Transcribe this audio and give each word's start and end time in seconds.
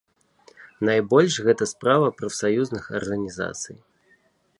Найбольш 0.87 1.35
гэта 1.47 1.67
справа 1.73 2.07
прафсаюзных 2.21 2.83
арганізацый. 3.01 3.77